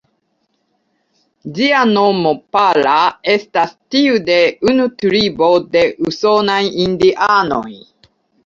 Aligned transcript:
Ĝia 1.57 1.81
nomo 1.89 2.31
""Pala"", 2.57 2.95
estas 3.35 3.75
tiu 3.97 4.17
de 4.31 4.39
unu 4.73 4.89
tribo 5.05 5.53
de 5.77 5.87
usonaj 6.11 6.61
indianoj. 6.89 7.67